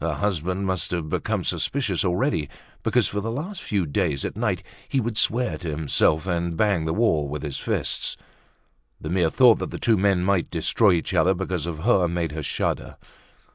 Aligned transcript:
Her 0.00 0.14
husband 0.14 0.64
must 0.64 0.90
have 0.92 1.10
become 1.10 1.44
suspicious 1.44 2.02
already 2.02 2.48
because 2.82 3.08
for 3.08 3.20
the 3.20 3.30
last 3.30 3.62
few 3.62 3.84
days, 3.84 4.24
at 4.24 4.34
night, 4.34 4.62
he 4.88 5.00
would 5.02 5.18
swear 5.18 5.58
to 5.58 5.68
himself 5.68 6.26
and 6.26 6.56
bang 6.56 6.86
the 6.86 6.94
wall 6.94 7.28
with 7.28 7.42
his 7.42 7.58
fists. 7.58 8.16
The 8.98 9.10
mere 9.10 9.28
thought 9.28 9.58
that 9.58 9.70
the 9.70 9.78
two 9.78 9.98
men 9.98 10.24
might 10.24 10.48
destroy 10.50 10.92
each 10.94 11.12
other 11.12 11.34
because 11.34 11.66
of 11.66 11.80
her 11.80 12.08
made 12.08 12.32
her 12.32 12.42
shudder. 12.42 12.96